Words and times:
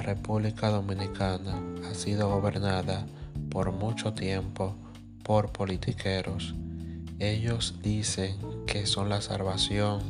La 0.00 0.06
República 0.06 0.70
Dominicana 0.70 1.60
ha 1.84 1.94
sido 1.94 2.30
gobernada 2.30 3.04
por 3.50 3.70
mucho 3.70 4.14
tiempo 4.14 4.74
por 5.22 5.52
politiqueros. 5.52 6.54
Ellos 7.18 7.74
dicen 7.82 8.38
que 8.66 8.86
son 8.86 9.10
la 9.10 9.20
salvación 9.20 10.00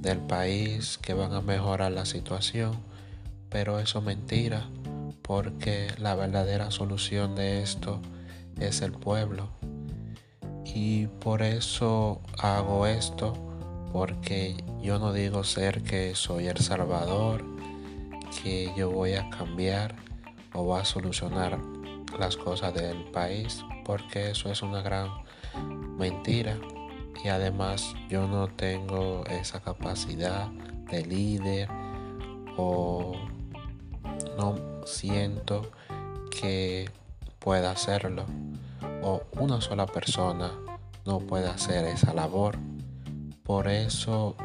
del 0.00 0.16
país, 0.16 0.96
que 0.96 1.12
van 1.12 1.34
a 1.34 1.42
mejorar 1.42 1.92
la 1.92 2.06
situación, 2.06 2.72
pero 3.50 3.78
eso 3.80 3.98
es 3.98 4.04
mentira, 4.06 4.66
porque 5.20 5.88
la 5.98 6.14
verdadera 6.14 6.70
solución 6.70 7.34
de 7.34 7.62
esto 7.62 8.00
es 8.58 8.80
el 8.80 8.92
pueblo. 8.92 9.50
Y 10.64 11.08
por 11.20 11.42
eso 11.42 12.22
hago 12.38 12.86
esto, 12.86 13.34
porque 13.92 14.56
yo 14.80 14.98
no 14.98 15.12
digo 15.12 15.44
ser 15.44 15.82
que 15.82 16.14
soy 16.14 16.46
el 16.46 16.56
Salvador, 16.56 17.57
que 18.42 18.72
yo 18.76 18.90
voy 18.90 19.14
a 19.14 19.28
cambiar 19.30 19.94
o 20.54 20.64
voy 20.64 20.80
a 20.80 20.84
solucionar 20.84 21.58
las 22.18 22.36
cosas 22.36 22.74
del 22.74 23.04
país, 23.10 23.64
porque 23.84 24.30
eso 24.30 24.50
es 24.50 24.62
una 24.62 24.82
gran 24.82 25.08
mentira. 25.96 26.58
Y 27.24 27.28
además 27.28 27.94
yo 28.08 28.28
no 28.28 28.48
tengo 28.48 29.24
esa 29.26 29.60
capacidad 29.60 30.48
de 30.90 31.04
líder 31.04 31.68
o 32.56 33.12
no 34.36 34.54
siento 34.86 35.70
que 36.30 36.88
pueda 37.38 37.72
hacerlo 37.72 38.24
o 39.02 39.22
una 39.38 39.60
sola 39.60 39.86
persona 39.86 40.52
no 41.04 41.20
puede 41.20 41.48
hacer 41.48 41.86
esa 41.86 42.12
labor. 42.12 42.58
Por 43.42 43.68
eso 43.68 44.36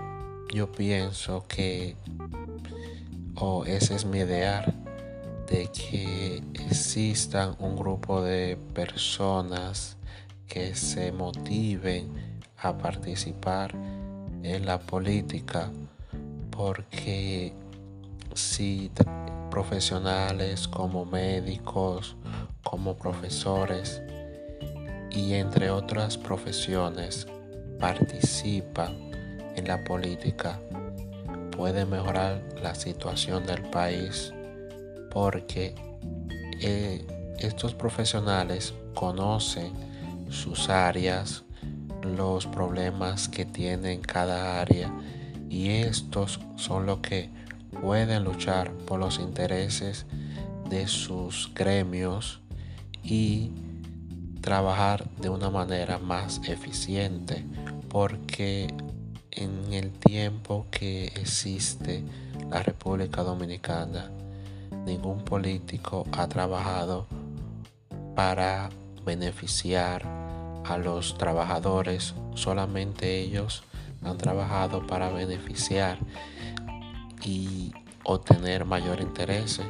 yo 0.54 0.72
pienso 0.72 1.46
que, 1.48 1.98
o 3.36 3.66
ese 3.66 3.96
es 3.96 4.06
mi 4.06 4.20
ideal, 4.20 4.74
de 5.50 5.68
que 5.68 6.42
existan 6.68 7.56
un 7.60 7.76
grupo 7.76 8.22
de 8.22 8.58
personas 8.74 9.98
que 10.48 10.76
se 10.76 11.12
motiven 11.12 12.12
a 12.58 12.78
participar 12.78 13.74
en 14.44 14.66
la 14.66 14.80
política 14.80 15.72
porque 16.50 17.54
si 18.34 18.92
profesionales 19.50 20.68
como 20.68 21.06
médicos, 21.06 22.16
como 22.64 22.96
profesores 22.96 24.02
y 25.12 25.34
entre 25.34 25.70
otras 25.70 26.18
profesiones 26.18 27.28
participan 27.80 28.96
en 29.56 29.68
la 29.68 29.84
política, 29.84 30.60
puede 31.56 31.86
mejorar 31.86 32.44
la 32.62 32.76
situación 32.76 33.46
del 33.46 33.62
país 33.64 34.34
porque 35.12 35.76
eh, 36.62 37.06
estos 37.38 37.74
profesionales 37.74 38.74
conocen 38.94 39.72
sus 40.30 40.70
áreas, 40.70 41.44
los 42.02 42.48
problemas 42.48 43.30
que 43.30 43.46
tienen 43.46 44.02
cada 44.02 44.60
área 44.62 44.92
y 45.50 45.70
estos 45.70 46.40
son 46.56 46.86
los 46.86 47.00
que 47.00 47.30
pueden 47.82 48.24
luchar 48.24 48.72
por 48.72 49.00
los 49.00 49.20
intereses 49.20 50.06
de 50.70 50.88
sus 50.88 51.52
gremios 51.54 52.42
y 53.04 53.52
trabajar 54.42 55.10
de 55.22 55.30
una 55.30 55.50
manera 55.50 56.00
más 56.00 56.42
eficiente 56.46 57.46
porque 57.90 58.68
en 59.36 59.74
el 59.74 59.92
tiempo 59.92 60.66
que 60.72 61.06
existe 61.06 62.04
la 62.50 62.62
República 62.62 63.24
Dominicana. 63.24 64.12
Ningún 64.86 65.24
político 65.24 66.06
ha 66.12 66.28
trabajado 66.28 67.08
para 68.16 68.70
beneficiar 69.06 70.04
a 70.66 70.78
los 70.78 71.18
trabajadores, 71.18 72.14
solamente 72.36 73.20
ellos 73.20 73.64
han 74.04 74.18
trabajado 74.18 74.86
para 74.86 75.10
beneficiar 75.10 75.98
y 77.24 77.72
obtener 78.04 78.66
mayor 78.66 79.02
interés 79.02 79.62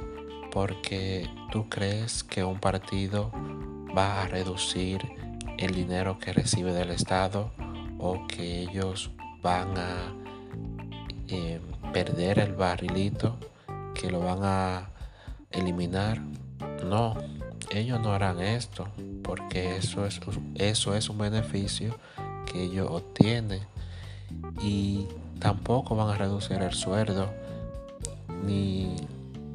porque 0.52 1.30
tú 1.52 1.68
crees 1.70 2.24
que 2.24 2.44
un 2.44 2.60
partido 2.60 3.32
va 3.96 4.22
a 4.22 4.28
reducir 4.28 5.02
el 5.58 5.74
dinero 5.74 6.20
que 6.20 6.34
recibe 6.34 6.74
del 6.74 6.92
Estado 6.92 7.52
o 8.00 8.28
que 8.28 8.62
ellos 8.62 9.12
van 9.44 9.78
a 9.78 10.14
eh, 11.28 11.60
perder 11.92 12.40
el 12.40 12.54
barrilito, 12.54 13.38
que 13.94 14.10
lo 14.10 14.22
van 14.22 14.40
a 14.42 14.90
eliminar. 15.52 16.22
No, 16.86 17.16
ellos 17.70 18.00
no 18.02 18.14
harán 18.14 18.42
esto 18.42 18.88
porque 19.24 19.78
eso 19.78 20.06
es, 20.06 20.20
eso 20.56 20.96
es 20.96 21.10
un 21.10 21.18
beneficio 21.18 21.98
que 22.46 22.64
ellos 22.64 22.88
obtienen 22.90 23.62
y 24.62 25.08
tampoco 25.40 25.96
van 25.96 26.10
a 26.10 26.18
reducir 26.18 26.62
el 26.62 26.74
sueldo 26.74 27.30
ni 28.46 28.96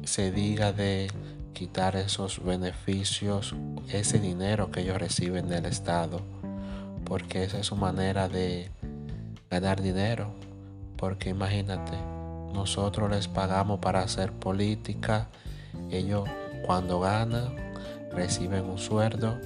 se 0.03 0.31
diga 0.31 0.71
de 0.71 1.07
quitar 1.53 1.95
esos 1.95 2.43
beneficios, 2.43 3.55
ese 3.89 4.19
dinero 4.19 4.71
que 4.71 4.81
ellos 4.81 4.97
reciben 4.97 5.49
del 5.49 5.65
Estado, 5.65 6.21
porque 7.05 7.43
esa 7.43 7.59
es 7.59 7.67
su 7.67 7.75
manera 7.75 8.27
de 8.29 8.71
ganar 9.49 9.81
dinero. 9.81 10.31
Porque 10.97 11.29
imagínate, 11.29 11.97
nosotros 12.53 13.09
les 13.09 13.27
pagamos 13.27 13.79
para 13.79 14.01
hacer 14.01 14.31
política, 14.31 15.27
ellos 15.89 16.27
cuando 16.65 16.99
ganan 16.99 17.55
reciben 18.11 18.65
un 18.65 18.77
sueldo, 18.77 19.37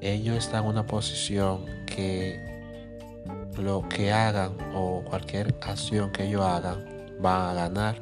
ellos 0.00 0.36
están 0.36 0.64
en 0.64 0.70
una 0.70 0.86
posición 0.86 1.64
que 1.86 2.38
lo 3.58 3.88
que 3.88 4.12
hagan 4.12 4.52
o 4.74 5.02
cualquier 5.08 5.54
acción 5.62 6.10
que 6.10 6.24
ellos 6.26 6.42
hagan 6.42 6.84
van 7.20 7.50
a 7.50 7.54
ganar 7.54 7.96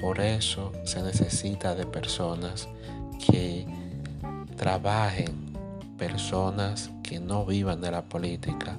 por 0.00 0.20
eso 0.20 0.72
se 0.84 1.02
necesita 1.02 1.74
de 1.74 1.86
personas 1.86 2.68
que 3.26 3.66
trabajen, 4.56 5.32
personas 5.96 6.90
que 7.02 7.20
no 7.20 7.46
vivan 7.46 7.80
de 7.80 7.90
la 7.90 8.02
política 8.02 8.76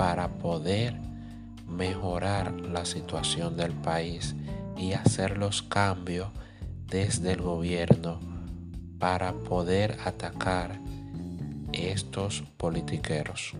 para 0.00 0.28
poder 0.38 0.94
mejorar 1.68 2.58
la 2.58 2.86
situación 2.86 3.58
del 3.58 3.72
país 3.72 4.34
y 4.74 4.94
hacer 4.94 5.36
los 5.36 5.60
cambios 5.60 6.30
desde 6.86 7.32
el 7.32 7.42
gobierno 7.42 8.18
para 8.98 9.34
poder 9.34 9.98
atacar 10.02 10.80
estos 11.74 12.44
politiqueros. 12.56 13.52